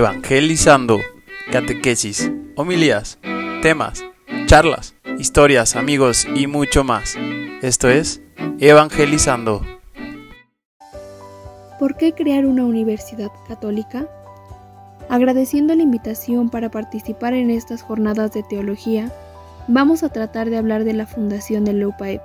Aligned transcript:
evangelizando, 0.00 0.98
catequesis, 1.52 2.32
homilías, 2.56 3.18
temas, 3.60 4.02
charlas, 4.46 4.94
historias, 5.18 5.76
amigos 5.76 6.26
y 6.34 6.46
mucho 6.46 6.84
más. 6.84 7.16
Esto 7.60 7.90
es 7.90 8.22
Evangelizando. 8.60 9.60
¿Por 11.78 11.98
qué 11.98 12.14
crear 12.14 12.46
una 12.46 12.64
universidad 12.64 13.30
católica? 13.46 14.08
Agradeciendo 15.10 15.74
la 15.74 15.82
invitación 15.82 16.48
para 16.48 16.70
participar 16.70 17.34
en 17.34 17.50
estas 17.50 17.82
jornadas 17.82 18.32
de 18.32 18.42
teología, 18.42 19.12
vamos 19.68 20.02
a 20.02 20.08
tratar 20.08 20.48
de 20.48 20.56
hablar 20.56 20.84
de 20.84 20.94
la 20.94 21.06
fundación 21.06 21.66
del 21.66 21.80
LUPAEP, 21.80 22.22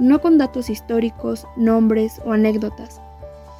no 0.00 0.20
con 0.20 0.36
datos 0.36 0.68
históricos, 0.68 1.46
nombres 1.56 2.20
o 2.26 2.32
anécdotas, 2.32 3.00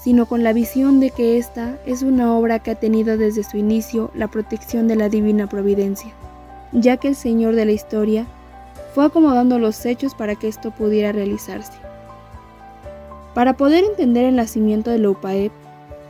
sino 0.02 0.27
con 0.27 0.42
la 0.42 0.52
visión 0.52 0.98
de 0.98 1.10
que 1.10 1.36
esta 1.36 1.77
es 1.84 2.02
una 2.02 2.34
obra 2.34 2.59
que 2.59 2.70
ha 2.70 2.74
tenido 2.74 3.18
desde 3.18 3.42
su 3.42 3.59
inicio 3.59 4.10
la 4.14 4.28
protección 4.28 4.88
de 4.88 4.96
la 4.96 5.09
divina 5.09 5.46
providencia, 5.46 6.12
ya 6.73 6.96
que 6.96 7.09
el 7.09 7.16
Señor 7.16 7.54
de 7.54 7.66
la 7.66 7.73
historia 7.73 8.26
fue 8.95 9.04
acomodando 9.04 9.59
los 9.59 9.84
hechos 9.84 10.14
para 10.14 10.34
que 10.36 10.48
esto 10.48 10.70
pudiera 10.70 11.12
realizarse. 11.12 11.73
Para 13.34 13.56
poder 13.56 13.84
entender 13.84 14.24
el 14.24 14.36
nacimiento 14.36 14.90
de 14.90 14.98
la 14.98 15.10
UPAEP, 15.10 15.52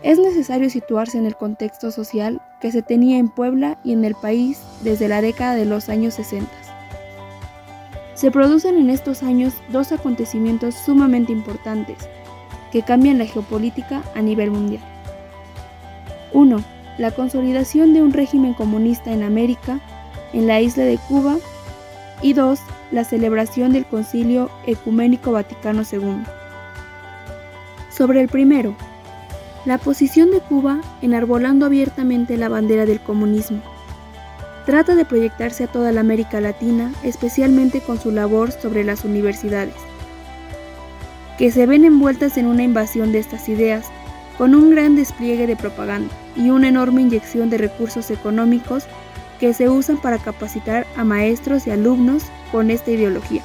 es 0.02 0.18
necesario 0.18 0.70
situarse 0.70 1.18
en 1.18 1.27
el 1.27 1.36
contexto 1.36 1.91
social 1.91 2.41
que 2.60 2.72
se 2.72 2.80
tenía 2.80 3.18
en 3.18 3.28
Puebla 3.28 3.78
y 3.84 3.92
en 3.92 4.04
el 4.04 4.14
país 4.14 4.62
desde 4.82 5.08
la 5.08 5.20
década 5.20 5.54
de 5.54 5.66
los 5.66 5.91
años 5.91 6.14
60. 6.14 6.48
Se 8.14 8.30
producen 8.30 8.77
en 8.77 8.88
estos 8.88 9.22
años 9.22 9.54
dos 9.70 9.92
acontecimientos 9.92 10.75
sumamente 10.75 11.32
importantes, 11.32 12.08
que 12.70 12.82
cambian 12.82 13.18
la 13.18 13.26
geopolítica 13.26 14.02
a 14.14 14.22
nivel 14.22 14.50
mundial. 14.50 14.82
1. 16.32 16.62
La 16.98 17.10
consolidación 17.10 17.92
de 17.92 18.02
un 18.02 18.12
régimen 18.12 18.54
comunista 18.54 19.12
en 19.12 19.22
América, 19.22 19.80
en 20.32 20.46
la 20.46 20.60
isla 20.60 20.84
de 20.84 20.98
Cuba. 21.08 21.36
Y 22.22 22.34
2. 22.34 22.60
La 22.92 23.04
celebración 23.04 23.72
del 23.72 23.86
Concilio 23.86 24.50
Ecuménico 24.66 25.32
Vaticano 25.32 25.82
II. 25.91 26.22
Sobre 27.91 28.20
el 28.20 28.28
primero, 28.28 28.74
la 29.64 29.78
posición 29.78 30.30
de 30.30 30.41
Cuba 30.41 30.80
enarbolando 31.02 31.66
abiertamente 31.66 32.36
la 32.36 32.48
bandera 32.48 32.86
del 32.86 33.00
comunismo. 33.00 33.60
Trata 34.66 34.94
de 34.94 35.04
proyectarse 35.04 35.64
a 35.64 35.66
toda 35.66 35.92
la 35.92 36.00
América 36.00 36.41
Latina, 36.41 36.92
especialmente 37.02 37.80
con 37.80 37.98
su 37.98 38.10
labor 38.10 38.52
sobre 38.52 38.84
las 38.84 39.04
universidades 39.04 39.74
que 41.41 41.50
se 41.50 41.64
ven 41.64 41.86
envueltas 41.86 42.36
en 42.36 42.44
una 42.44 42.64
invasión 42.64 43.12
de 43.12 43.19
estas 43.19 43.48
ideas, 43.48 43.86
con 44.36 44.55
un 44.55 44.72
gran 44.72 44.94
despliegue 44.94 45.47
de 45.47 45.56
propaganda 45.56 46.14
y 46.36 46.50
una 46.50 46.69
enorme 46.69 47.00
inyección 47.00 47.48
de 47.48 47.56
recursos 47.56 48.10
económicos 48.10 48.84
que 49.38 49.55
se 49.55 49.70
usan 49.70 49.97
para 49.97 50.19
capacitar 50.19 50.86
a 50.98 51.05
maestros 51.05 51.66
y 51.66 51.70
alumnos 51.70 52.24
con 52.52 52.70
esta 52.70 52.91
ideología, 52.91 53.41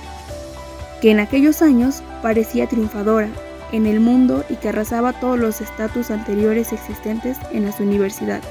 que 1.01 1.09
en 1.09 1.21
aquellos 1.21 1.61
años 1.61 2.03
parecía 2.21 2.67
triunfadora 2.67 3.29
en 3.71 3.85
el 3.85 4.01
mundo 4.01 4.43
y 4.49 4.55
que 4.55 4.67
arrasaba 4.67 5.13
todos 5.13 5.39
los 5.39 5.61
estatus 5.61 6.11
anteriores 6.11 6.73
existentes 6.73 7.37
en 7.53 7.63
las 7.63 7.79
universidades. 7.79 8.43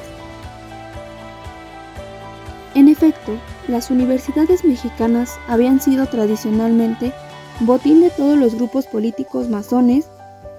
En 2.74 2.88
efecto, 2.88 3.36
las 3.68 3.90
universidades 3.90 4.64
mexicanas 4.64 5.38
habían 5.48 5.82
sido 5.82 6.06
tradicionalmente 6.06 7.12
botín 7.60 8.00
de 8.00 8.10
todos 8.10 8.36
los 8.38 8.54
grupos 8.54 8.86
políticos 8.86 9.48
masones 9.48 10.08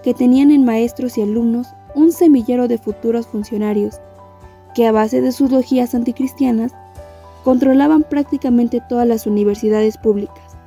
que 0.04 0.14
tenían 0.14 0.52
en 0.52 0.64
maestros 0.64 1.18
y 1.18 1.22
alumnos 1.22 1.68
un 1.94 2.12
semillero 2.12 2.68
de 2.68 2.78
futuros 2.78 3.28
funcionarios, 3.28 4.00
que 4.74 4.88
a 4.88 4.92
base 4.92 5.22
de 5.22 5.32
sus 5.32 5.52
logías 5.52 5.96
anticristianas 5.96 6.74
controlaban 7.44 8.04
prácticamente 8.04 8.82
todas 8.88 9.08
las 9.08 9.28
universidades 9.28 9.98
públicas, 9.98 10.58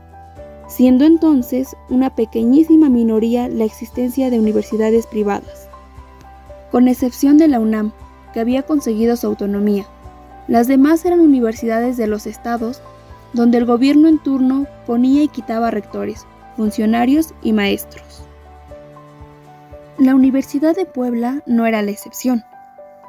siendo 0.69 1.05
entonces 1.05 1.77
una 1.89 2.15
pequeñísima 2.15 2.89
minoría 2.89 3.49
la 3.49 3.65
existencia 3.65 4.31
de 4.31 4.39
universidades 4.39 5.07
privadas. 5.07 5.69
Con 6.71 6.89
excepción 6.89 7.39
de 7.39 7.49
la 7.49 7.61
UNAM, 7.61 7.93
que 8.33 8.41
había 8.41 8.63
conseguido 8.63 9.17
su 9.17 9.27
autonomía, 9.27 9.87
las 10.47 10.67
demás 10.67 11.05
eran 11.05 11.21
universidades 11.21 11.97
de 11.97 12.07
los 12.07 12.27
estados 12.27 12.83
donde 13.33 13.59
el 13.59 13.67
gobierno 13.67 14.09
en 14.09 14.19
turno 14.19 14.67
ponía 14.87 15.23
y 15.23 15.29
quitaba 15.29 15.71
rectores, 15.71 16.27
funcionarios 16.57 17.35
y 17.43 17.53
maestros. 17.53 18.23
La 19.99 20.15
Universidad 20.15 20.75
de 20.77 20.87
Puebla 20.87 21.43
no 21.47 21.67
era 21.67 21.83
la 21.83 21.91
excepción, 21.91 22.45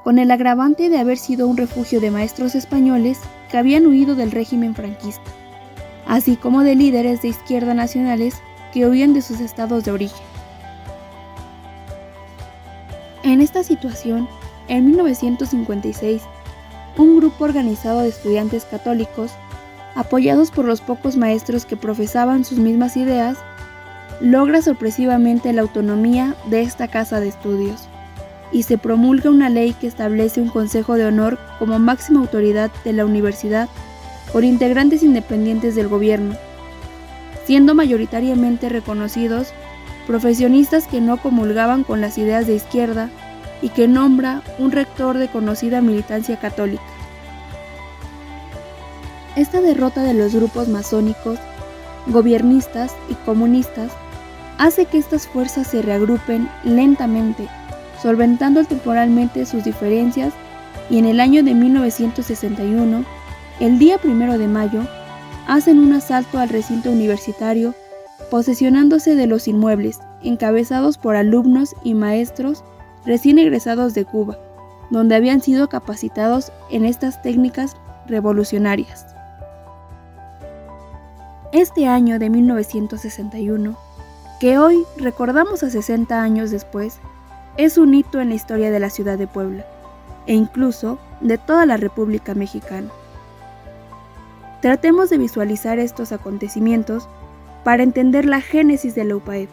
con 0.04 0.18
el 0.20 0.32
agravante 0.32 0.90
de 0.90 0.98
haber 0.98 1.18
sido 1.18 1.48
un 1.48 1.58
refugio 1.58 2.02
de 2.02 2.12
maestros 2.12 2.56
españoles 2.56 3.20
que 3.52 3.58
habían 3.58 3.86
huido 3.86 4.16
del 4.16 4.32
régimen 4.32 4.76
franquista, 4.76 5.30
así 6.08 6.36
como 6.36 6.62
de 6.62 6.76
líderes 6.76 7.22
de 7.22 7.28
izquierda 7.30 7.74
nacionales 7.74 8.36
que 8.74 8.88
huían 8.88 9.14
de 9.14 9.22
sus 9.22 9.40
estados 9.40 9.86
de 9.86 9.92
origen. 9.92 10.26
En 13.24 13.42
esta 13.42 13.64
situación, 13.64 14.28
en 14.68 14.86
1956, 14.88 16.22
un 16.98 17.18
grupo 17.18 17.44
organizado 17.44 18.02
de 18.02 18.10
estudiantes 18.10 18.66
católicos 18.66 19.32
apoyados 20.00 20.50
por 20.50 20.64
los 20.64 20.80
pocos 20.80 21.18
maestros 21.18 21.66
que 21.66 21.76
profesaban 21.76 22.46
sus 22.46 22.58
mismas 22.58 22.96
ideas, 22.96 23.38
logra 24.22 24.62
sorpresivamente 24.62 25.52
la 25.52 25.62
autonomía 25.62 26.36
de 26.50 26.62
esta 26.62 26.88
casa 26.88 27.20
de 27.20 27.28
estudios 27.28 27.90
y 28.54 28.64
se 28.64 28.78
promulga 28.78 29.30
una 29.30 29.50
ley 29.50 29.74
que 29.74 29.88
establece 29.88 30.40
un 30.40 30.48
Consejo 30.48 30.96
de 30.96 31.06
Honor 31.06 31.38
como 31.60 31.80
máxima 31.80 32.22
autoridad 32.22 32.72
de 32.86 32.94
la 32.94 33.06
universidad 33.06 33.68
por 34.32 34.46
integrantes 34.46 35.04
independientes 35.04 35.76
del 35.76 35.90
gobierno, 35.90 36.34
siendo 37.46 37.76
mayoritariamente 37.76 38.70
reconocidos 38.70 39.50
profesionistas 40.08 40.88
que 40.88 41.02
no 41.02 41.18
comulgaban 41.18 41.84
con 41.84 42.00
las 42.00 42.18
ideas 42.18 42.48
de 42.48 42.56
izquierda 42.56 43.10
y 43.62 43.68
que 43.68 43.90
nombra 43.90 44.44
un 44.60 44.72
rector 44.72 45.18
de 45.18 45.28
conocida 45.28 45.82
militancia 45.82 46.40
católica. 46.40 46.99
Esta 49.40 49.62
derrota 49.62 50.04
de 50.04 50.14
los 50.14 50.36
grupos 50.36 50.68
masónicos, 50.68 51.40
gobiernistas 52.08 52.92
y 53.10 53.14
comunistas 53.24 53.90
hace 54.58 54.84
que 54.84 54.98
estas 54.98 55.30
fuerzas 55.30 55.66
se 55.66 55.82
reagrupen 55.82 56.50
lentamente, 56.66 57.48
solventando 58.02 58.66
temporalmente 58.66 59.46
sus 59.46 59.64
diferencias 59.64 60.34
y 60.90 60.98
en 60.98 61.06
el 61.06 61.22
año 61.22 61.42
de 61.42 61.54
1961, 61.54 63.06
el 63.62 63.80
día 63.80 63.98
primero 63.98 64.38
de 64.38 64.50
mayo, 64.50 64.82
hacen 65.48 65.80
un 65.80 65.94
asalto 65.94 66.38
al 66.38 66.50
recinto 66.50 66.92
universitario, 66.92 67.74
posesionándose 68.30 69.16
de 69.16 69.26
los 69.26 69.48
inmuebles, 69.48 70.02
encabezados 70.22 70.98
por 70.98 71.16
alumnos 71.16 71.78
y 71.82 71.94
maestros 71.94 72.66
recién 73.06 73.40
egresados 73.40 73.94
de 73.94 74.04
Cuba, 74.04 74.38
donde 74.90 75.16
habían 75.16 75.40
sido 75.40 75.70
capacitados 75.70 76.52
en 76.70 76.84
estas 76.84 77.22
técnicas 77.22 77.78
revolucionarias. 78.06 79.16
Este 81.52 81.88
año 81.88 82.20
de 82.20 82.30
1961, 82.30 83.76
que 84.40 84.60
hoy 84.60 84.86
recordamos 84.98 85.64
a 85.64 85.72
60 85.72 86.22
años 86.22 86.52
después, 86.52 87.00
es 87.58 87.80
un 87.80 87.96
hito 87.96 88.22
en 88.22 88.30
la 88.30 88.36
historia 88.36 88.70
de 88.70 88.80
la 88.80 88.92
ciudad 88.92 89.18
de 89.18 89.26
Puebla 89.26 89.66
e 90.28 90.36
incluso 90.36 91.00
de 91.22 91.40
toda 91.40 91.66
la 91.66 91.78
República 91.78 92.36
Mexicana. 92.36 92.90
Tratemos 94.62 95.10
de 95.10 95.18
visualizar 95.18 95.80
estos 95.80 96.12
acontecimientos 96.12 97.10
para 97.64 97.82
entender 97.82 98.26
la 98.26 98.42
génesis 98.42 98.94
de 98.94 99.06
la 99.06 99.16
UPAEP. 99.16 99.50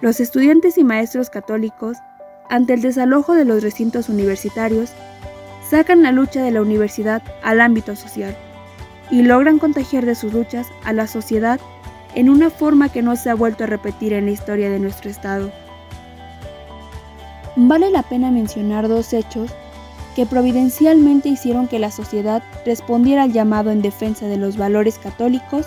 Los 0.00 0.20
estudiantes 0.20 0.78
y 0.78 0.84
maestros 0.84 1.30
católicos, 1.30 1.96
ante 2.48 2.74
el 2.74 2.82
desalojo 2.82 3.34
de 3.34 3.44
los 3.44 3.64
recintos 3.64 4.08
universitarios, 4.08 4.92
sacan 5.68 6.04
la 6.04 6.12
lucha 6.12 6.44
de 6.44 6.52
la 6.52 6.62
universidad 6.62 7.24
al 7.42 7.60
ámbito 7.60 7.96
social 7.96 8.36
y 9.10 9.22
logran 9.22 9.58
contagiar 9.58 10.04
de 10.04 10.14
sus 10.14 10.32
luchas 10.32 10.68
a 10.84 10.92
la 10.92 11.06
sociedad 11.06 11.60
en 12.14 12.30
una 12.30 12.50
forma 12.50 12.88
que 12.88 13.02
no 13.02 13.14
se 13.16 13.30
ha 13.30 13.34
vuelto 13.34 13.64
a 13.64 13.66
repetir 13.66 14.12
en 14.12 14.26
la 14.26 14.32
historia 14.32 14.70
de 14.70 14.78
nuestro 14.78 15.10
Estado. 15.10 15.50
Vale 17.56 17.90
la 17.90 18.02
pena 18.02 18.30
mencionar 18.30 18.88
dos 18.88 19.12
hechos 19.12 19.50
que 20.14 20.26
providencialmente 20.26 21.28
hicieron 21.28 21.68
que 21.68 21.78
la 21.78 21.90
sociedad 21.90 22.42
respondiera 22.64 23.24
al 23.24 23.32
llamado 23.32 23.70
en 23.70 23.82
defensa 23.82 24.26
de 24.26 24.38
los 24.38 24.56
valores 24.56 24.98
católicos 24.98 25.66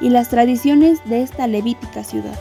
y 0.00 0.10
las 0.10 0.28
tradiciones 0.28 0.98
de 1.04 1.22
esta 1.22 1.46
levítica 1.46 2.02
ciudad. 2.02 2.38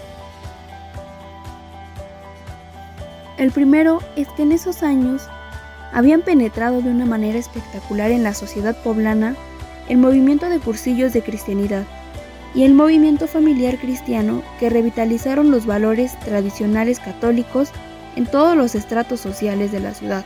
El 3.38 3.52
primero 3.52 4.00
es 4.16 4.28
que 4.30 4.44
en 4.44 4.54
esos 4.54 4.82
años 4.82 5.22
habían 5.94 6.22
penetrado 6.22 6.82
de 6.82 6.90
una 6.90 7.06
manera 7.06 7.38
espectacular 7.38 8.12
en 8.12 8.24
la 8.24 8.34
sociedad 8.34 8.76
poblana 8.84 9.36
el 9.88 9.98
movimiento 9.98 10.50
de 10.50 10.60
cursillos 10.60 11.14
de 11.14 11.22
cristianidad 11.22 11.86
y 12.54 12.64
el 12.64 12.74
movimiento 12.74 13.28
familiar 13.28 13.78
cristiano 13.78 14.42
que 14.60 14.70
revitalizaron 14.70 15.52
los 15.52 15.66
valores 15.66 16.18
tradicionales 16.22 17.00
católicos 17.00 17.70
en 18.16 18.26
todos 18.26 18.56
los 18.56 18.76
estratos 18.76 19.20
sociales 19.20 19.72
de 19.72 19.80
la 19.82 19.94
ciudad. 19.94 20.26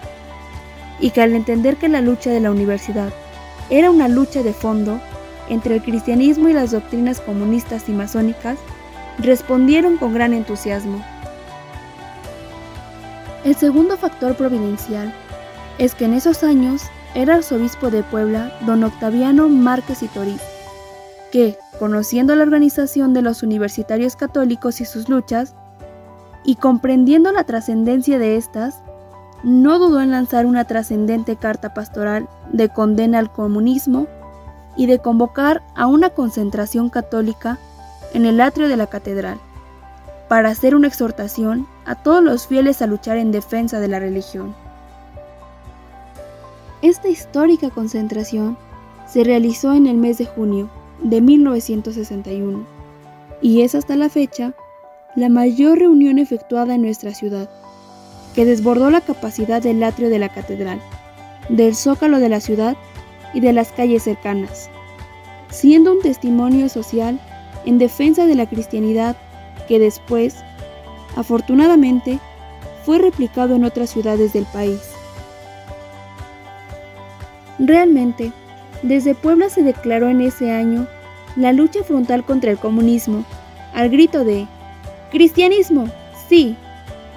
y 1.01 1.11
que 1.11 1.21
al 1.21 1.33
entender 1.33 1.77
que 1.77 1.87
la 1.87 2.01
lucha 2.01 2.29
de 2.29 2.41
la 2.41 2.51
universidad 2.51 3.13
era 3.69 3.89
una 3.89 4.09
lucha 4.09 4.43
de 4.43 4.51
fondo 4.51 4.99
entre 5.47 5.75
el 5.75 5.81
cristianismo 5.81 6.49
y 6.49 6.53
las 6.53 6.71
doctrinas 6.71 7.21
comunistas 7.21 7.87
y 7.87 7.93
masónicas, 7.93 8.57
respondieron 9.17 9.97
con 9.97 10.13
gran 10.13 10.33
entusiasmo. 10.33 11.03
El 13.43 13.55
segundo 13.55 13.97
factor 13.97 14.35
providencial 14.35 15.13
es 15.77 15.95
que 15.95 16.05
en 16.05 16.13
esos 16.13 16.43
años 16.43 16.83
era 17.15 17.35
arzobispo 17.35 17.89
de 17.89 18.03
Puebla 18.03 18.51
don 18.65 18.83
Octaviano 18.83 19.49
Márquez 19.49 20.03
y 20.03 20.07
Toriz, 20.07 20.41
que, 21.31 21.57
conociendo 21.79 22.35
la 22.35 22.43
organización 22.43 23.13
de 23.13 23.21
los 23.21 23.43
universitarios 23.43 24.15
católicos 24.15 24.81
y 24.81 24.85
sus 24.85 25.09
luchas, 25.09 25.55
y 26.43 26.55
comprendiendo 26.55 27.31
la 27.31 27.43
trascendencia 27.43 28.17
de 28.17 28.37
estas, 28.37 28.81
no 29.43 29.79
dudó 29.79 30.01
en 30.01 30.11
lanzar 30.11 30.45
una 30.45 30.65
trascendente 30.65 31.35
carta 31.35 31.73
pastoral 31.73 32.27
de 32.51 32.69
condena 32.69 33.19
al 33.19 33.31
comunismo 33.31 34.07
y 34.75 34.85
de 34.85 34.99
convocar 34.99 35.61
a 35.75 35.87
una 35.87 36.09
concentración 36.09 36.89
católica 36.89 37.57
en 38.13 38.25
el 38.25 38.41
atrio 38.41 38.67
de 38.67 38.77
la 38.77 38.87
catedral, 38.87 39.37
para 40.27 40.49
hacer 40.49 40.75
una 40.75 40.87
exhortación 40.87 41.67
a 41.85 41.95
todos 41.95 42.23
los 42.23 42.47
fieles 42.47 42.81
a 42.81 42.87
luchar 42.87 43.17
en 43.17 43.31
defensa 43.31 43.79
de 43.79 43.87
la 43.87 43.99
religión. 43.99 44.55
Esta 46.81 47.09
histórica 47.09 47.69
concentración 47.69 48.57
se 49.05 49.25
realizó 49.25 49.73
en 49.73 49.85
el 49.85 49.97
mes 49.97 50.17
de 50.17 50.25
junio 50.25 50.69
de 51.03 51.19
1961 51.19 52.65
y 53.41 53.63
es 53.63 53.75
hasta 53.75 53.97
la 53.97 54.07
fecha 54.07 54.53
la 55.15 55.27
mayor 55.27 55.79
reunión 55.79 56.19
efectuada 56.19 56.75
en 56.75 56.83
nuestra 56.83 57.13
ciudad, 57.13 57.49
que 58.33 58.45
desbordó 58.45 58.89
la 58.91 59.01
capacidad 59.01 59.61
del 59.61 59.83
atrio 59.83 60.09
de 60.09 60.19
la 60.19 60.29
catedral, 60.29 60.79
del 61.49 61.75
zócalo 61.75 62.19
de 62.19 62.29
la 62.29 62.39
ciudad 62.39 62.77
y 63.33 63.41
de 63.41 63.51
las 63.51 63.73
calles 63.73 64.03
cercanas, 64.03 64.69
siendo 65.49 65.91
un 65.91 66.01
testimonio 66.01 66.69
social 66.69 67.19
en 67.65 67.77
defensa 67.77 68.25
de 68.25 68.35
la 68.35 68.47
cristianidad 68.47 69.17
que 69.67 69.79
después, 69.79 70.35
afortunadamente, 71.17 72.19
fue 72.85 72.99
replicado 72.99 73.55
en 73.55 73.65
otras 73.65 73.89
ciudades 73.89 74.31
del 74.31 74.45
país. 74.45 74.88
Realmente, 77.59 78.31
desde 78.83 79.15
Puebla 79.15 79.49
se 79.49 79.63
declaró 79.63 80.07
en 80.07 80.21
ese 80.21 80.51
año 80.51 80.87
la 81.35 81.51
lucha 81.51 81.83
frontal 81.83 82.23
contra 82.23 82.51
el 82.51 82.57
comunismo, 82.57 83.25
al 83.73 83.89
grito 83.89 84.23
de 84.23 84.47
Cristianismo, 85.11 85.89
sí. 86.29 86.55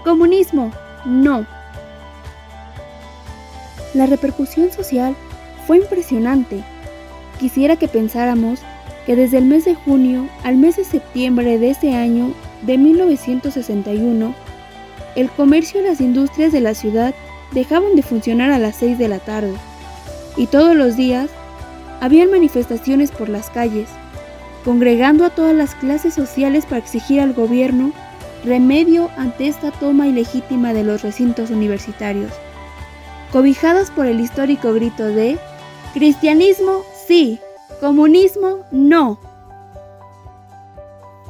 Comunismo, 0.02 0.72
no. 1.04 1.46
La 3.94 4.06
repercusión 4.06 4.72
social 4.72 5.14
fue 5.66 5.78
impresionante. 5.78 6.64
Quisiera 7.38 7.76
que 7.76 7.86
pensáramos 7.86 8.60
que 9.06 9.14
desde 9.14 9.38
el 9.38 9.44
mes 9.44 9.64
de 9.64 9.74
junio 9.74 10.28
al 10.42 10.56
mes 10.56 10.76
de 10.76 10.84
septiembre 10.84 11.58
de 11.58 11.70
ese 11.70 11.94
año 11.94 12.32
de 12.62 12.78
1961, 12.78 14.34
el 15.14 15.30
comercio 15.30 15.80
y 15.80 15.84
las 15.84 16.00
industrias 16.00 16.50
de 16.50 16.60
la 16.60 16.74
ciudad 16.74 17.14
dejaban 17.52 17.94
de 17.94 18.02
funcionar 18.02 18.50
a 18.50 18.58
las 18.58 18.76
6 18.76 18.98
de 18.98 19.08
la 19.08 19.18
tarde 19.18 19.52
y 20.37 20.46
todos 20.46 20.75
los 20.75 20.96
días 20.96 21.31
habían 22.00 22.31
manifestaciones 22.31 23.11
por 23.11 23.29
las 23.29 23.50
calles, 23.50 23.88
congregando 24.64 25.25
a 25.25 25.31
todas 25.31 25.55
las 25.55 25.75
clases 25.75 26.14
sociales 26.14 26.64
para 26.64 26.79
exigir 26.79 27.20
al 27.20 27.32
gobierno 27.32 27.93
remedio 28.44 29.11
ante 29.17 29.46
esta 29.46 29.70
toma 29.70 30.06
ilegítima 30.08 30.73
de 30.73 30.84
los 30.84 31.02
recintos 31.02 31.50
universitarios, 31.50 32.32
cobijadas 33.31 33.90
por 33.90 34.06
el 34.06 34.20
histórico 34.20 34.73
grito 34.73 35.06
de 35.06 35.38
Cristianismo 35.94 36.85
sí, 37.06 37.38
comunismo 37.81 38.61
no. 38.70 39.19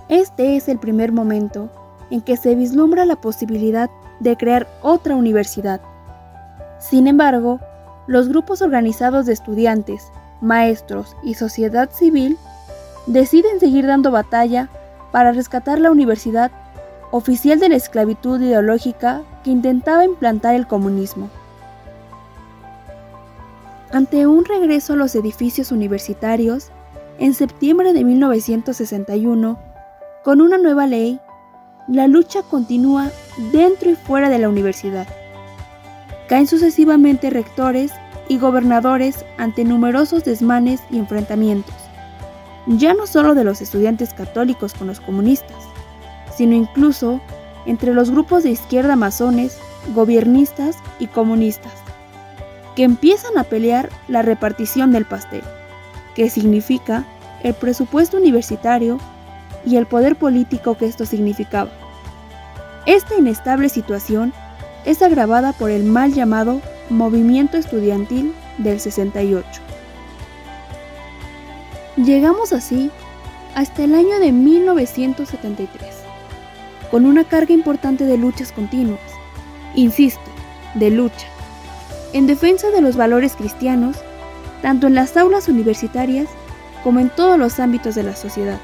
Este 0.09 0.57
es 0.57 0.69
el 0.69 0.79
primer 0.79 1.11
momento 1.11 1.69
en 2.11 2.21
que 2.21 2.37
se 2.37 2.55
vislumbra 2.55 3.05
la 3.05 3.17
posibilidad 3.17 3.91
de 4.21 4.37
crear 4.37 4.69
otra 4.83 5.17
universidad. 5.17 5.81
Sin 6.79 7.09
embargo, 7.09 7.59
los 8.07 8.29
grupos 8.29 8.63
organizados 8.63 9.27
de 9.27 9.33
estudiantes, 9.33 10.11
maestros 10.41 11.17
y 11.23 11.35
sociedad 11.35 11.91
civil 11.91 12.37
deciden 13.07 13.61
seguir 13.61 13.87
dando 13.87 14.11
batalla 14.11 14.69
para 15.13 15.33
rescatar 15.33 15.79
la 15.79 15.91
universidad 15.91 16.51
oficial 17.11 17.61
de 17.61 17.69
la 17.69 17.77
esclavitud 17.77 18.41
ideológica 18.41 19.23
que 19.45 19.51
intentaba 19.51 20.05
implantar 20.05 20.55
el 20.55 20.67
comunismo. 20.67 21.29
Ante 23.93 24.27
un 24.27 24.45
regreso 24.47 24.95
a 24.95 24.97
los 24.97 25.15
edificios 25.15 25.71
universitarios, 25.71 26.71
en 27.19 27.35
septiembre 27.35 27.93
de 27.93 28.05
1961, 28.05 29.59
con 30.25 30.41
una 30.41 30.57
nueva 30.57 30.87
ley, 30.87 31.21
la 31.89 32.07
lucha 32.07 32.43
continúa 32.43 33.11
dentro 33.53 33.91
y 33.91 33.95
fuera 33.95 34.31
de 34.31 34.39
la 34.39 34.49
universidad. 34.49 35.07
Caen 36.33 36.47
sucesivamente 36.47 37.29
rectores 37.29 37.93
y 38.27 38.39
gobernadores 38.39 39.27
ante 39.37 39.65
numerosos 39.65 40.25
desmanes 40.25 40.81
y 40.91 40.97
enfrentamientos, 40.97 41.75
ya 42.67 42.95
no 42.95 43.07
solo 43.07 43.35
de 43.35 43.45
los 43.45 43.61
estudiantes 43.61 44.15
católicos 44.15 44.73
con 44.73 44.87
los 44.87 44.99
comunistas, 44.99 45.59
sino 46.35 46.55
incluso 46.55 47.21
entre 47.67 47.93
los 47.93 48.11
grupos 48.11 48.45
de 48.45 48.51
izquierda 48.51 48.97
masones, 48.97 49.59
gobiernistas 49.95 50.79
y 50.99 51.07
comunistas, 51.07 51.75
que 52.77 52.85
empiezan 52.85 53.37
a 53.37 53.45
pelear 53.45 53.91
la 54.09 54.23
repartición 54.23 54.91
del 54.91 55.05
pastel, 55.05 55.43
que 56.15 56.31
significa 56.31 57.05
el 57.43 57.53
presupuesto 57.53 58.17
universitario 58.17 58.97
y 59.67 59.77
el 59.77 59.85
poder 59.85 60.17
político 60.17 60.79
que 60.79 60.87
esto 60.87 61.05
significaba. 61.05 61.71
Esta 62.87 63.17
inestable 63.19 63.69
situación 63.69 64.33
es 64.85 65.03
agravada 65.03 65.53
por 65.53 65.71
el 65.71 65.85
mal 65.85 66.13
llamado 66.13 66.61
movimiento 66.91 67.57
estudiantil 67.57 68.35
del 68.59 68.81
68. 68.81 69.47
Llegamos 71.97 72.53
así 72.53 72.91
hasta 73.55 73.85
el 73.85 73.95
año 73.95 74.19
de 74.19 74.33
1973, 74.33 75.95
con 76.91 77.07
una 77.07 77.25
carga 77.25 77.53
importante 77.53 78.07
de 78.07 78.17
luchas 78.17 78.51
continuas, 78.51 79.01
insisto, 79.75 80.21
de 80.75 80.91
lucha, 80.91 81.27
en 82.13 82.27
defensa 82.27 82.71
de 82.71 82.81
los 82.81 82.97
valores 82.97 83.35
cristianos, 83.37 83.97
tanto 84.63 84.87
en 84.87 84.95
las 84.95 85.17
aulas 85.17 85.49
universitarias 85.49 86.29
como 86.83 87.01
en 87.01 87.11
todos 87.11 87.39
los 87.39 87.61
ámbitos 87.61 87.95
de 87.95 88.03
la 88.03 88.17
sociedad. 88.17 88.59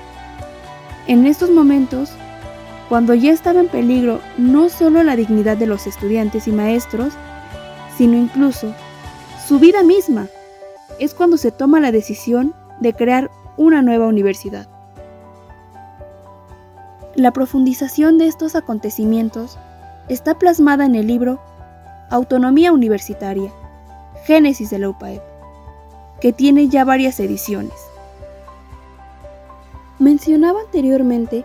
En 1.06 1.26
estos 1.26 1.50
momentos, 1.50 2.12
cuando 2.88 3.14
ya 3.14 3.32
estaba 3.32 3.60
en 3.60 3.68
peligro 3.68 4.20
no 4.38 4.68
solo 4.68 5.02
la 5.02 5.16
dignidad 5.16 5.56
de 5.56 5.66
los 5.66 5.86
estudiantes 5.86 6.48
y 6.48 6.52
maestros, 6.52 7.12
sino 7.96 8.16
incluso 8.16 8.74
su 9.46 9.58
vida 9.58 9.82
misma, 9.82 10.28
es 10.98 11.14
cuando 11.14 11.36
se 11.36 11.52
toma 11.52 11.80
la 11.80 11.92
decisión 11.92 12.54
de 12.80 12.94
crear 12.94 13.30
una 13.56 13.82
nueva 13.82 14.06
universidad. 14.06 14.68
La 17.14 17.32
profundización 17.32 18.18
de 18.18 18.26
estos 18.26 18.54
acontecimientos 18.54 19.58
está 20.08 20.38
plasmada 20.38 20.86
en 20.86 20.94
el 20.94 21.06
libro 21.06 21.40
Autonomía 22.10 22.72
Universitaria, 22.72 23.52
Génesis 24.24 24.70
de 24.70 24.78
la 24.78 24.88
UPAEP, 24.90 25.22
que 26.20 26.32
tiene 26.32 26.68
ya 26.68 26.84
varias 26.84 27.20
ediciones. 27.20 27.74
Mencionaba 29.98 30.60
anteriormente 30.60 31.44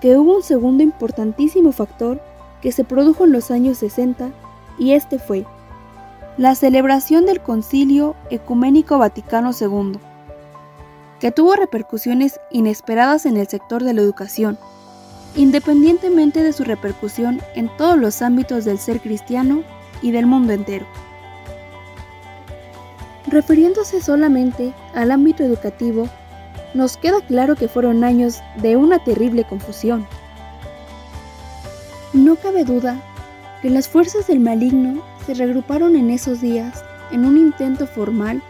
que 0.00 0.16
hubo 0.16 0.36
un 0.36 0.42
segundo 0.42 0.82
importantísimo 0.82 1.72
factor 1.72 2.20
que 2.60 2.72
se 2.72 2.84
produjo 2.84 3.24
en 3.24 3.32
los 3.32 3.50
años 3.50 3.78
60 3.78 4.30
y 4.78 4.92
este 4.92 5.18
fue 5.18 5.46
la 6.36 6.54
celebración 6.54 7.26
del 7.26 7.40
Concilio 7.40 8.16
Ecuménico 8.30 8.96
Vaticano 8.98 9.50
II, 9.58 9.98
que 11.18 11.32
tuvo 11.32 11.54
repercusiones 11.54 12.40
inesperadas 12.50 13.26
en 13.26 13.36
el 13.36 13.46
sector 13.46 13.84
de 13.84 13.92
la 13.92 14.00
educación, 14.00 14.58
independientemente 15.36 16.42
de 16.42 16.54
su 16.54 16.64
repercusión 16.64 17.42
en 17.54 17.68
todos 17.76 17.98
los 17.98 18.22
ámbitos 18.22 18.64
del 18.64 18.78
ser 18.78 19.00
cristiano 19.00 19.62
y 20.00 20.12
del 20.12 20.26
mundo 20.26 20.54
entero. 20.54 20.86
Refiriéndose 23.26 24.00
solamente 24.00 24.72
al 24.94 25.10
ámbito 25.10 25.44
educativo, 25.44 26.08
nos 26.74 26.96
queda 26.96 27.20
claro 27.26 27.56
que 27.56 27.68
fueron 27.68 28.04
años 28.04 28.40
de 28.56 28.76
una 28.76 29.02
terrible 29.02 29.44
confusión. 29.44 30.06
No 32.12 32.36
cabe 32.36 32.64
duda 32.64 33.00
que 33.62 33.70
las 33.70 33.88
fuerzas 33.88 34.26
del 34.26 34.40
maligno 34.40 35.02
se 35.26 35.34
regruparon 35.34 35.96
en 35.96 36.10
esos 36.10 36.40
días 36.40 36.82
en 37.12 37.24
un 37.24 37.36
intento 37.36 37.86
formal 37.86 38.42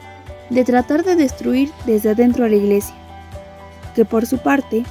de 0.51 0.65
tratar 0.65 1.05
de 1.05 1.17
destruir 1.17 1.71
desde 1.87 2.11
adentro 2.11 2.45
a 2.45 2.49
la 2.49 2.57
iglesia, 2.57 2.95
que 3.95 4.05
por 4.05 4.27
su 4.27 4.39
parte, 4.39 4.85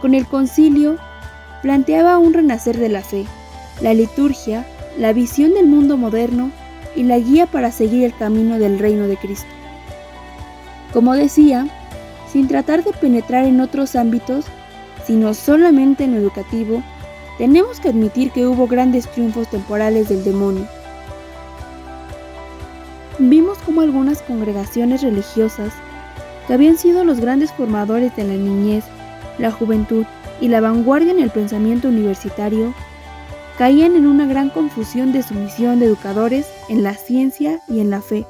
con 0.00 0.14
el 0.14 0.26
concilio, 0.26 0.96
planteaba 1.62 2.18
un 2.18 2.34
renacer 2.34 2.78
de 2.78 2.88
la 2.88 3.02
fe, 3.02 3.24
la 3.80 3.94
liturgia, 3.94 4.66
la 4.98 5.12
visión 5.12 5.54
del 5.54 5.66
mundo 5.66 5.96
moderno 5.96 6.50
y 6.94 7.02
la 7.02 7.18
guía 7.18 7.46
para 7.46 7.72
seguir 7.72 8.04
el 8.04 8.14
camino 8.14 8.58
del 8.58 8.78
reino 8.78 9.08
de 9.08 9.16
Cristo. 9.16 9.48
Como 10.92 11.14
decía, 11.14 11.66
sin 12.34 12.48
tratar 12.48 12.82
de 12.82 12.92
penetrar 12.92 13.44
en 13.44 13.60
otros 13.60 13.94
ámbitos, 13.94 14.46
sino 15.06 15.34
solamente 15.34 16.02
en 16.02 16.14
lo 16.14 16.18
educativo, 16.18 16.82
tenemos 17.38 17.78
que 17.78 17.90
admitir 17.90 18.32
que 18.32 18.44
hubo 18.44 18.66
grandes 18.66 19.08
triunfos 19.08 19.48
temporales 19.48 20.08
del 20.08 20.24
demonio. 20.24 20.66
Vimos 23.20 23.58
cómo 23.58 23.82
algunas 23.82 24.20
congregaciones 24.22 25.02
religiosas, 25.02 25.72
que 26.48 26.54
habían 26.54 26.76
sido 26.76 27.04
los 27.04 27.20
grandes 27.20 27.52
formadores 27.52 28.16
de 28.16 28.24
la 28.24 28.34
niñez, 28.34 28.82
la 29.38 29.52
juventud 29.52 30.04
y 30.40 30.48
la 30.48 30.60
vanguardia 30.60 31.12
en 31.12 31.20
el 31.20 31.30
pensamiento 31.30 31.86
universitario, 31.86 32.74
caían 33.58 33.94
en 33.94 34.08
una 34.08 34.26
gran 34.26 34.50
confusión 34.50 35.12
de 35.12 35.22
su 35.22 35.34
misión 35.34 35.78
de 35.78 35.86
educadores 35.86 36.48
en 36.68 36.82
la 36.82 36.94
ciencia 36.94 37.60
y 37.68 37.78
en 37.78 37.90
la 37.90 38.00
fe, 38.00 38.26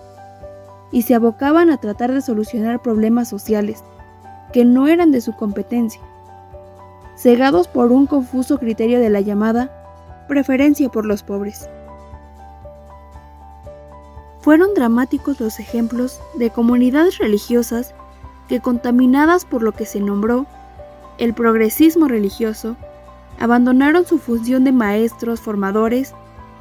y 0.92 1.02
se 1.02 1.14
abocaban 1.14 1.70
a 1.70 1.78
tratar 1.78 2.12
de 2.12 2.20
solucionar 2.20 2.82
problemas 2.82 3.28
sociales 3.28 3.82
que 4.54 4.64
no 4.64 4.86
eran 4.86 5.10
de 5.10 5.20
su 5.20 5.32
competencia, 5.32 6.00
cegados 7.16 7.66
por 7.66 7.90
un 7.90 8.06
confuso 8.06 8.56
criterio 8.58 9.00
de 9.00 9.10
la 9.10 9.20
llamada 9.20 10.24
preferencia 10.28 10.88
por 10.90 11.06
los 11.06 11.24
pobres. 11.24 11.68
Fueron 14.42 14.72
dramáticos 14.74 15.40
los 15.40 15.58
ejemplos 15.58 16.20
de 16.34 16.50
comunidades 16.50 17.18
religiosas 17.18 17.96
que 18.48 18.60
contaminadas 18.60 19.44
por 19.44 19.60
lo 19.60 19.72
que 19.72 19.86
se 19.86 19.98
nombró 19.98 20.46
el 21.18 21.34
progresismo 21.34 22.06
religioso, 22.06 22.76
abandonaron 23.40 24.06
su 24.06 24.20
función 24.20 24.62
de 24.62 24.70
maestros 24.70 25.40
formadores 25.40 26.14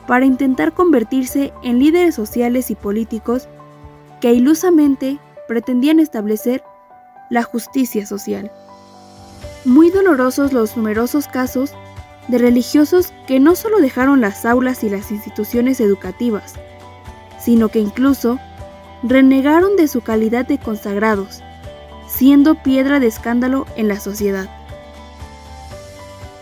para 0.07 0.25
intentar 0.25 0.73
convertirse 0.73 1.53
en 1.61 1.77
líderes 1.77 2.15
sociales 2.15 2.71
y 2.71 2.75
políticos 2.75 3.47
que 4.19 4.33
ilusamente 4.33 5.19
pretendían 5.47 5.99
establecer 5.99 6.63
la 7.33 7.41
justicia 7.41 8.05
social. 8.05 8.51
Muy 9.65 9.89
dolorosos 9.89 10.53
los 10.53 10.77
numerosos 10.77 11.27
casos 11.27 11.73
de 12.27 12.37
religiosos 12.37 13.11
que 13.25 13.39
no 13.39 13.55
solo 13.55 13.79
dejaron 13.79 14.21
las 14.21 14.45
aulas 14.45 14.83
y 14.83 14.89
las 14.89 15.11
instituciones 15.11 15.81
educativas, 15.81 16.53
sino 17.39 17.69
que 17.69 17.79
incluso 17.79 18.37
renegaron 19.01 19.75
de 19.77 19.87
su 19.87 20.01
calidad 20.01 20.45
de 20.45 20.59
consagrados, 20.59 21.41
siendo 22.07 22.53
piedra 22.53 22.99
de 22.99 23.07
escándalo 23.07 23.65
en 23.75 23.87
la 23.87 23.99
sociedad. 23.99 24.47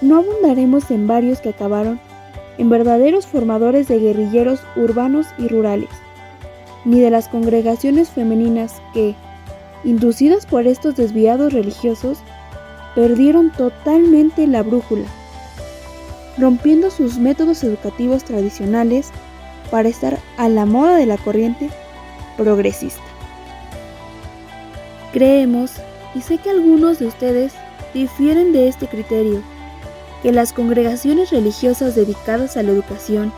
No 0.01 0.17
abundaremos 0.17 0.91
en 0.91 1.07
varios 1.07 1.39
que 1.39 1.50
acabaron 1.50 2.01
en 2.57 2.69
verdaderos 2.69 3.27
formadores 3.27 3.88
de 3.88 3.98
guerrilleros 3.98 4.60
urbanos 4.75 5.27
y 5.38 5.48
rurales, 5.48 5.89
ni 6.83 7.00
de 7.00 7.12
las 7.12 7.29
congregaciones 7.29 8.10
femeninas 8.10 8.81
que, 8.93 9.15
inducidas 9.83 10.45
por 10.45 10.67
estos 10.67 10.95
desviados 10.95 11.53
religiosos, 11.53 12.19
perdieron 12.95 13.51
totalmente 13.51 14.47
la 14.47 14.63
brújula, 14.63 15.05
rompiendo 16.38 16.91
sus 16.91 17.17
métodos 17.17 17.63
educativos 17.63 18.23
tradicionales 18.23 19.11
para 19.69 19.89
estar 19.89 20.19
a 20.38 20.50
la 20.50 20.65
moda 20.65 20.95
de 20.97 21.05
la 21.05 21.17
corriente 21.17 21.69
progresista. 22.38 23.01
Creemos, 25.13 25.71
y 26.15 26.21
sé 26.21 26.38
que 26.38 26.50
algunos 26.50 27.00
de 27.00 27.07
ustedes 27.07 27.53
difieren 27.93 28.53
de 28.53 28.67
este 28.67 28.88
criterio, 28.88 29.41
que 30.23 30.31
las 30.31 30.53
congregaciones 30.53 31.31
religiosas 31.31 31.95
dedicadas 31.95 32.55
a 32.55 32.63
la 32.63 32.71
educación, 32.71 33.33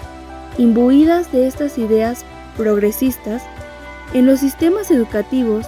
imbuidas 0.58 1.32
de 1.32 1.48
estas 1.48 1.78
ideas 1.78 2.26
progresistas, 2.58 3.44
en 4.14 4.26
los 4.26 4.40
sistemas 4.40 4.92
educativos 4.92 5.68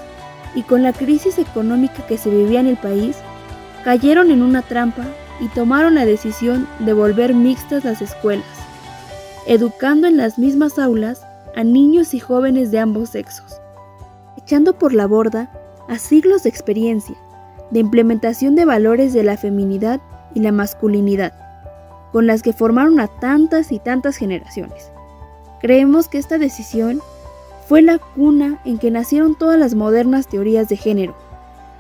y 0.56 0.64
con 0.64 0.82
la 0.82 0.94
crisis 0.94 1.38
económica 1.38 2.06
que 2.08 2.18
se 2.18 2.30
vivía 2.30 2.62
en 2.62 2.68
el 2.68 2.78
país, 2.78 3.18
cayeron 3.84 4.32
en 4.32 4.42
una 4.42 4.62
trampa 4.62 5.06
y 5.40 5.48
tomaron 5.50 5.96
la 5.96 6.06
decisión 6.06 6.68
de 6.80 6.94
volver 6.94 7.34
mixtas 7.34 7.84
las 7.84 8.02
escuelas, 8.02 8.46
educando 9.46 10.08
en 10.08 10.18
las 10.18 10.40
mismas 10.40 10.80
aulas 10.80 11.26
a 11.56 11.64
niños 11.64 12.14
y 12.14 12.20
jóvenes 12.20 12.72
de 12.72 12.80
ambos 12.80 13.10
sexos, 13.10 13.62
echando 14.38 14.78
por 14.78 14.94
la 14.94 15.06
borda 15.08 15.52
a 15.88 15.98
siglos 15.98 16.44
de 16.44 16.50
experiencia, 16.50 17.16
de 17.70 17.80
implementación 17.80 18.56
de 18.56 18.66
valores 18.66 19.14
de 19.14 19.24
la 19.24 19.38
feminidad 19.38 20.02
y 20.34 20.40
la 20.40 20.52
masculinidad, 20.52 21.34
con 22.12 22.28
las 22.28 22.42
que 22.42 22.54
formaron 22.54 23.00
a 23.00 23.08
tantas 23.08 23.72
y 23.72 23.80
tantas 23.80 24.16
generaciones. 24.16 24.92
Creemos 25.60 26.08
que 26.08 26.18
esta 26.18 26.38
decisión 26.38 27.02
fue 27.68 27.82
la 27.82 27.98
cuna 27.98 28.62
en 28.64 28.78
que 28.78 28.92
nacieron 28.92 29.36
todas 29.36 29.60
las 29.60 29.74
modernas 29.74 30.28
teorías 30.28 30.70
de 30.70 30.78
género, 30.78 31.16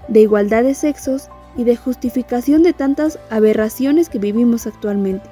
de 0.07 0.21
igualdad 0.21 0.63
de 0.63 0.73
sexos 0.73 1.29
y 1.55 1.63
de 1.63 1.75
justificación 1.75 2.63
de 2.63 2.73
tantas 2.73 3.19
aberraciones 3.29 4.09
que 4.09 4.19
vivimos 4.19 4.67
actualmente. 4.67 5.29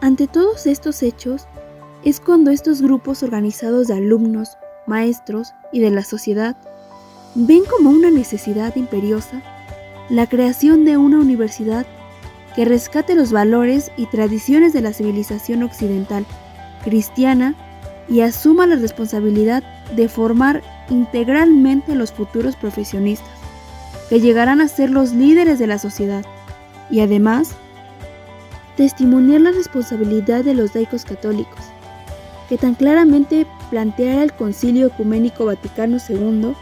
Ante 0.00 0.26
todos 0.26 0.66
estos 0.66 1.02
hechos, 1.02 1.46
es 2.04 2.20
cuando 2.20 2.50
estos 2.50 2.82
grupos 2.82 3.22
organizados 3.22 3.86
de 3.86 3.94
alumnos, 3.94 4.56
maestros 4.86 5.54
y 5.72 5.80
de 5.80 5.90
la 5.90 6.02
sociedad 6.02 6.56
ven 7.34 7.62
como 7.64 7.90
una 7.90 8.10
necesidad 8.10 8.74
imperiosa 8.76 9.40
la 10.10 10.28
creación 10.28 10.84
de 10.84 10.96
una 10.96 11.20
universidad 11.20 11.86
que 12.56 12.64
rescate 12.64 13.14
los 13.14 13.32
valores 13.32 13.92
y 13.96 14.06
tradiciones 14.06 14.72
de 14.72 14.82
la 14.82 14.92
civilización 14.92 15.62
occidental 15.62 16.26
cristiana 16.84 17.54
y 18.08 18.20
asuma 18.20 18.66
la 18.66 18.76
responsabilidad 18.76 19.62
de 19.94 20.08
formar 20.08 20.62
integralmente 20.90 21.94
los 21.94 22.12
futuros 22.12 22.56
profesionistas, 22.56 23.30
que 24.08 24.20
llegarán 24.20 24.60
a 24.60 24.68
ser 24.68 24.90
los 24.90 25.12
líderes 25.12 25.58
de 25.58 25.66
la 25.66 25.78
sociedad, 25.78 26.24
y 26.90 27.00
además 27.00 27.52
testimoniar 28.76 29.40
la 29.40 29.52
responsabilidad 29.52 30.44
de 30.44 30.54
los 30.54 30.74
laicos 30.74 31.04
católicos, 31.04 31.60
que 32.48 32.58
tan 32.58 32.74
claramente 32.74 33.46
planteara 33.70 34.22
el 34.22 34.32
Concilio 34.32 34.88
Ecuménico 34.88 35.46
Vaticano 35.46 35.98
II 36.06 36.54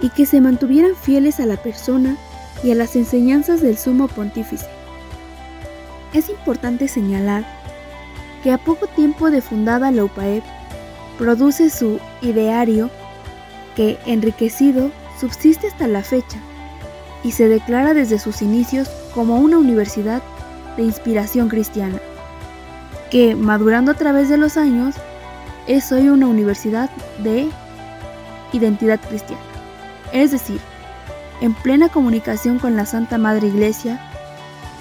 y 0.00 0.10
que 0.10 0.26
se 0.26 0.40
mantuvieran 0.40 0.94
fieles 0.94 1.40
a 1.40 1.46
la 1.46 1.56
persona 1.56 2.16
y 2.62 2.70
a 2.70 2.74
las 2.74 2.96
enseñanzas 2.96 3.60
del 3.60 3.76
sumo 3.76 4.08
pontífice. 4.08 4.66
Es 6.12 6.28
importante 6.28 6.88
señalar 6.88 7.44
que 8.46 8.52
a 8.52 8.58
poco 8.58 8.86
tiempo 8.86 9.32
de 9.32 9.42
fundada 9.42 9.90
la 9.90 10.04
UPAEP, 10.04 10.44
produce 11.18 11.68
su 11.68 11.98
ideario 12.22 12.90
que, 13.74 13.98
enriquecido, 14.06 14.92
subsiste 15.18 15.66
hasta 15.66 15.88
la 15.88 16.04
fecha 16.04 16.38
y 17.24 17.32
se 17.32 17.48
declara 17.48 17.92
desde 17.92 18.20
sus 18.20 18.42
inicios 18.42 18.88
como 19.12 19.40
una 19.40 19.58
universidad 19.58 20.22
de 20.76 20.84
inspiración 20.84 21.48
cristiana, 21.48 21.98
que, 23.10 23.34
madurando 23.34 23.90
a 23.90 23.94
través 23.94 24.28
de 24.28 24.36
los 24.36 24.56
años, 24.56 24.94
es 25.66 25.90
hoy 25.90 26.08
una 26.08 26.28
universidad 26.28 26.88
de 27.18 27.48
identidad 28.52 29.00
cristiana. 29.08 29.42
Es 30.12 30.30
decir, 30.30 30.60
en 31.40 31.52
plena 31.52 31.88
comunicación 31.88 32.60
con 32.60 32.76
la 32.76 32.86
Santa 32.86 33.18
Madre 33.18 33.48
Iglesia, 33.48 34.00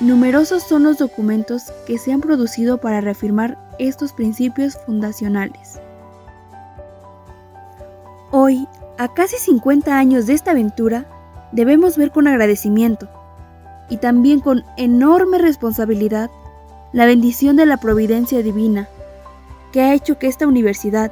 numerosos 0.02 0.64
son 0.64 0.84
los 0.84 0.98
documentos 0.98 1.72
que 1.88 1.98
se 1.98 2.12
han 2.12 2.22
producido 2.22 2.80
para 2.80 3.02
reafirmar 3.02 3.58
estos 3.80 4.14
principios 4.14 4.78
fundacionales. 4.86 5.80
Hoy, 8.32 8.68
a 8.98 9.14
casi 9.14 9.38
50 9.38 9.98
años 9.98 10.28
de 10.28 10.34
esta 10.34 10.52
aventura, 10.52 11.06
debemos 11.52 11.98
ver 11.98 12.12
con 12.12 12.28
agradecimiento 12.28 13.08
y 13.90 13.98
también 13.98 14.40
con 14.40 14.66
enorme 14.78 15.38
responsabilidad 15.38 16.30
la 16.92 17.06
bendición 17.06 17.56
de 17.56 17.66
la 17.66 17.78
providencia 17.78 18.42
divina 18.42 18.90
que 19.72 19.82
ha 19.82 19.94
hecho 19.94 20.18
que 20.18 20.28
esta 20.28 20.48
universidad, 20.48 21.12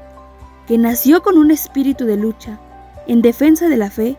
que 0.67 0.77
nació 0.77 1.21
con 1.21 1.37
un 1.37 1.51
espíritu 1.51 2.05
de 2.05 2.17
lucha 2.17 2.59
en 3.07 3.21
defensa 3.21 3.67
de 3.67 3.77
la 3.77 3.89
fe, 3.89 4.17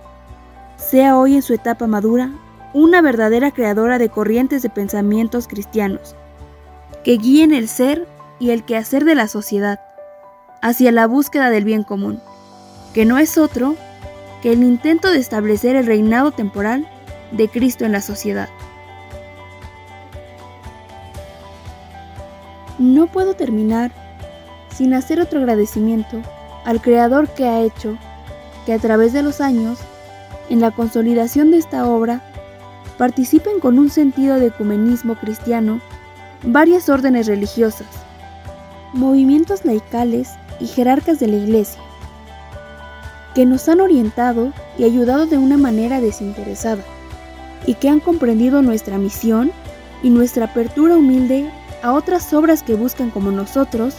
sea 0.77 1.17
hoy 1.19 1.37
en 1.37 1.43
su 1.43 1.55
etapa 1.55 1.87
madura 1.87 2.31
una 2.75 3.01
verdadera 3.01 3.53
creadora 3.53 3.99
de 3.99 4.11
corrientes 4.11 4.61
de 4.63 4.69
pensamientos 4.69 5.47
cristianos, 5.49 6.17
que 7.05 7.17
guíen 7.17 7.55
el 7.55 7.69
ser 7.69 8.07
y 8.41 8.51
el 8.51 8.65
quehacer 8.65 9.05
de 9.05 9.15
la 9.15 9.29
sociedad 9.29 9.81
hacia 10.61 10.91
la 10.91 11.07
búsqueda 11.07 11.51
del 11.51 11.65
bien 11.65 11.85
común, 11.85 12.21
que 12.93 13.05
no 13.05 13.19
es 13.19 13.39
otro 13.39 13.77
que 14.43 14.53
el 14.53 14.63
intento 14.65 15.11
de 15.11 15.19
establecer 15.19 15.77
el 15.77 15.87
reinado 15.87 16.33
temporal 16.33 16.87
de 17.31 17.49
Cristo 17.49 17.85
en 17.85 17.93
la 17.93 18.01
sociedad. 18.01 18.49
No 22.79 23.07
puedo 23.07 23.35
terminar 23.35 23.93
sin 24.75 24.95
hacer 24.95 25.21
otro 25.21 25.39
agradecimiento 25.39 26.21
al 26.65 26.83
Creador 26.83 27.29
que 27.29 27.47
ha 27.47 27.61
hecho 27.61 27.97
que 28.67 28.73
a 28.73 28.79
través 28.79 29.13
de 29.13 29.23
los 29.23 29.41
años 29.41 29.79
en 30.51 30.61
la 30.61 30.73
consolidación 30.73 31.53
de 31.53 31.59
esta 31.59 31.87
obra 31.87 32.34
participen 32.99 33.61
con 33.61 33.79
un 33.79 33.91
sentido 33.91 34.39
de 34.39 34.47
ecumenismo 34.47 35.17
cristiano 35.17 35.81
varias 36.43 36.89
órdenes 36.89 37.27
religiosas, 37.27 37.87
movimientos 38.93 39.65
laicales 39.65 40.31
y 40.61 40.67
jerarcas 40.67 41.19
de 41.19 41.29
la 41.29 41.37
Iglesia, 41.37 41.81
que 43.35 43.47
nos 43.47 43.69
han 43.69 43.81
orientado 43.81 44.53
y 44.79 44.85
ayudado 44.85 45.27
de 45.27 45.39
una 45.39 45.57
manera 45.57 46.01
desinteresada, 46.01 46.83
y 47.67 47.75
que 47.75 47.89
han 47.89 48.01
comprendido 48.01 48.63
nuestra 48.63 48.99
misión 48.99 49.51
y 50.03 50.11
nuestra 50.11 50.47
apertura 50.47 50.97
humilde 50.97 51.51
a 51.83 51.93
otras 51.93 52.33
obras 52.33 52.63
que 52.63 52.75
buscan 52.75 53.11
como 53.11 53.31
nosotros 53.31 53.97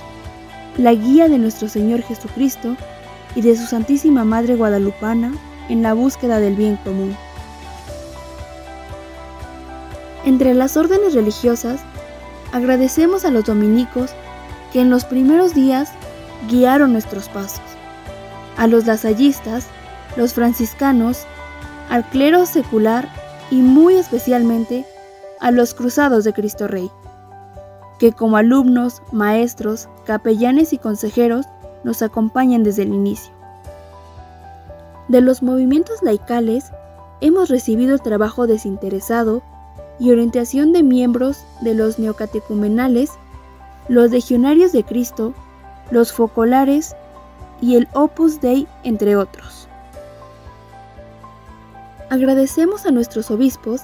la 0.77 0.93
guía 0.93 1.27
de 1.27 1.37
nuestro 1.37 1.67
Señor 1.67 2.01
Jesucristo 2.03 2.75
y 3.35 3.41
de 3.41 3.55
su 3.55 3.65
Santísima 3.65 4.23
Madre 4.23 4.55
Guadalupana 4.55 5.33
en 5.69 5.81
la 5.81 5.93
búsqueda 5.93 6.39
del 6.39 6.55
bien 6.55 6.77
común. 6.77 7.15
Entre 10.25 10.55
las 10.55 10.75
órdenes 10.75 11.13
religiosas, 11.13 11.79
agradecemos 12.51 13.25
a 13.25 13.31
los 13.31 13.45
dominicos 13.45 14.11
que 14.73 14.81
en 14.81 14.89
los 14.89 15.05
primeros 15.05 15.53
días 15.53 15.91
guiaron 16.49 16.93
nuestros 16.93 17.29
pasos, 17.29 17.61
a 18.57 18.65
los 18.65 18.87
lasallistas, 18.87 19.67
los 20.17 20.33
franciscanos, 20.33 21.25
al 21.89 22.03
clero 22.09 22.47
secular 22.47 23.07
y 23.51 23.57
muy 23.57 23.95
especialmente 23.95 24.83
a 25.39 25.51
los 25.51 25.75
cruzados 25.75 26.23
de 26.23 26.33
Cristo 26.33 26.67
Rey, 26.67 26.89
que 27.99 28.11
como 28.11 28.37
alumnos, 28.37 29.03
maestros, 29.11 29.89
capellanes 30.05 30.73
y 30.73 30.79
consejeros 30.79 31.45
nos 31.83 32.01
acompañan 32.01 32.63
desde 32.63 32.81
el 32.81 32.95
inicio. 32.95 33.31
De 35.07 35.21
los 35.21 35.43
movimientos 35.43 36.01
laicales 36.01 36.71
hemos 37.21 37.49
recibido 37.49 37.93
el 37.93 38.01
trabajo 38.01 38.47
desinteresado 38.47 39.43
y 39.99 40.11
orientación 40.11 40.73
de 40.73 40.83
miembros 40.83 41.45
de 41.61 41.73
los 41.73 41.99
neocatecumenales, 41.99 43.11
los 43.87 44.11
legionarios 44.11 44.71
de 44.71 44.83
Cristo, 44.83 45.33
los 45.91 46.11
focolares 46.11 46.95
y 47.61 47.75
el 47.75 47.87
Opus 47.93 48.41
Dei, 48.41 48.67
entre 48.83 49.15
otros. 49.15 49.67
Agradecemos 52.09 52.85
a 52.85 52.91
nuestros 52.91 53.31
obispos 53.31 53.81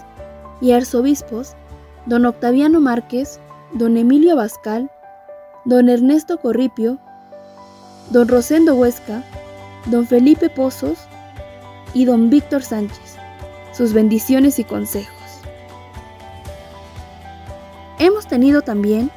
y 0.59 0.71
arzobispos, 0.71 1.55
don 2.05 2.25
Octaviano 2.25 2.79
Márquez, 2.79 3.39
don 3.73 3.97
Emilio 3.97 4.33
Abascal, 4.33 4.91
don 5.65 5.89
Ernesto 5.89 6.37
Corripio, 6.37 6.97
don 8.09 8.27
Rosendo 8.27 8.75
Huesca, 8.75 9.23
don 9.85 10.05
Felipe 10.05 10.49
Pozos 10.49 10.97
y 11.93 12.05
don 12.05 12.29
Víctor 12.29 12.63
Sánchez, 12.63 13.17
sus 13.73 13.93
bendiciones 13.93 14.59
y 14.59 14.63
consejos. 14.63 15.20
Hemos 18.01 18.25
tenido 18.25 18.63
también 18.63 19.11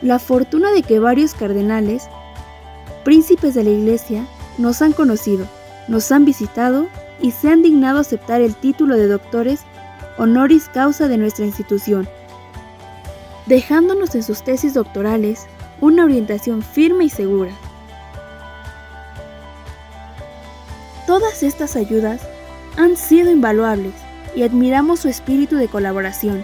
la 0.00 0.18
fortuna 0.18 0.72
de 0.72 0.82
que 0.82 0.98
varios 0.98 1.34
cardenales, 1.34 2.08
príncipes 3.04 3.52
de 3.52 3.62
la 3.62 3.68
Iglesia, 3.68 4.24
nos 4.56 4.80
han 4.80 4.94
conocido, 4.94 5.44
nos 5.86 6.10
han 6.10 6.24
visitado 6.24 6.86
y 7.20 7.32
se 7.32 7.50
han 7.50 7.60
dignado 7.60 7.98
aceptar 7.98 8.40
el 8.40 8.54
título 8.54 8.96
de 8.96 9.06
doctores 9.06 9.60
honoris 10.16 10.70
causa 10.72 11.08
de 11.08 11.18
nuestra 11.18 11.44
institución, 11.44 12.08
dejándonos 13.44 14.14
en 14.14 14.22
sus 14.22 14.42
tesis 14.42 14.72
doctorales 14.72 15.46
una 15.82 16.06
orientación 16.06 16.62
firme 16.62 17.04
y 17.04 17.10
segura. 17.10 17.52
Todas 21.06 21.42
estas 21.42 21.76
ayudas 21.76 22.22
han 22.78 22.96
sido 22.96 23.30
invaluables 23.30 23.92
y 24.34 24.42
admiramos 24.42 25.00
su 25.00 25.08
espíritu 25.08 25.56
de 25.56 25.68
colaboración, 25.68 26.42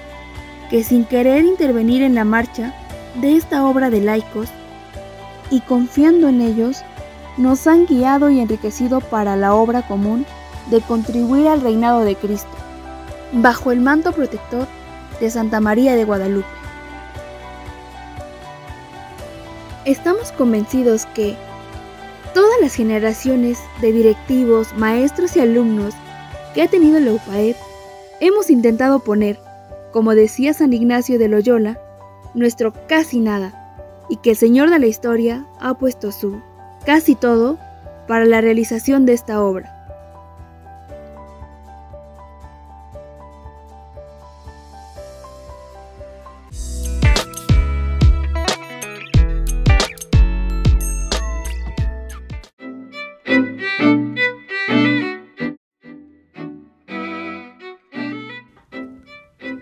que 0.70 0.85
sin 0.85 1.04
querer 1.04 1.44
intervenir 1.44 2.02
en 2.02 2.14
la 2.14 2.24
marcha 2.24 2.74
de 3.20 3.37
esta 3.37 3.66
obra 3.66 3.90
de 3.90 4.00
laicos 4.00 4.48
y 5.50 5.61
confiando 5.61 6.28
en 6.28 6.42
ellos, 6.42 6.83
nos 7.37 7.66
han 7.66 7.87
guiado 7.87 8.31
y 8.31 8.40
enriquecido 8.40 9.00
para 9.00 9.37
la 9.37 9.54
obra 9.54 9.87
común 9.87 10.26
de 10.70 10.81
contribuir 10.81 11.48
al 11.48 11.61
reinado 11.61 12.04
de 12.04 12.16
Cristo, 12.16 12.50
bajo 13.33 13.72
el 13.72 13.81
manto 13.81 14.12
protector 14.12 14.66
de 15.20 15.31
Santa 15.31 15.61
María 15.61 15.94
de 15.96 16.04
Guadalupe. 16.04 16.46
Estamos 19.85 20.33
convencidos 20.33 21.07
que, 21.07 21.35
todas 22.35 22.61
las 22.61 22.74
generaciones 22.74 23.59
de 23.81 23.92
directivos, 23.92 24.74
maestros 24.74 25.35
y 25.37 25.40
alumnos 25.40 25.94
que 26.54 26.62
ha 26.62 26.68
tenido 26.68 27.00
la 27.00 27.12
UPAEP, 27.12 27.57
hemos 28.20 28.50
intentado 28.50 28.98
poner, 28.98 29.38
como 29.98 30.14
decía 30.14 30.54
San 30.54 30.72
Ignacio 30.72 31.18
de 31.18 31.26
Loyola, 31.26 31.76
nuestro 32.32 32.72
casi 32.87 33.18
nada, 33.18 34.06
y 34.08 34.18
que 34.18 34.30
el 34.30 34.37
Señor 34.37 34.70
de 34.70 34.78
la 34.78 34.87
historia 34.87 35.44
ha 35.58 35.76
puesto 35.76 36.12
su 36.12 36.40
casi 36.87 37.16
todo 37.16 37.58
para 38.06 38.24
la 38.24 38.40
realización 38.40 39.06
de 39.06 39.14
esta 39.14 39.42
obra. 39.42 39.77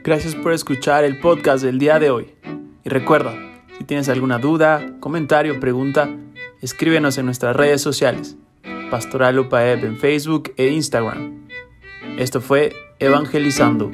Gracias 0.07 0.37
por 0.37 0.53
escuchar 0.53 1.03
el 1.03 1.19
podcast 1.19 1.64
del 1.64 1.81
día 1.81 1.99
de 1.99 2.11
hoy. 2.11 2.33
Y 2.85 2.88
recuerda, 2.88 3.35
si 3.77 3.83
tienes 3.83 4.09
alguna 4.09 4.38
duda, 4.38 4.95
comentario 5.01 5.55
o 5.57 5.59
pregunta, 5.59 6.09
escríbenos 6.62 7.19
en 7.19 7.27
nuestras 7.27 7.57
redes 7.57 7.81
sociales. 7.83 8.37
Pastoral 8.88 9.37
UPAEP 9.37 9.83
en 9.83 9.97
Facebook 9.97 10.55
e 10.57 10.69
Instagram. 10.69 11.49
Esto 12.19 12.40
fue 12.40 12.73
Evangelizando. 13.01 13.90